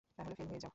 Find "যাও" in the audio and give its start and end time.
0.59-0.69